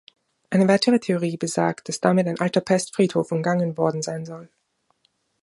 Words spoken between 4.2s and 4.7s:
soll.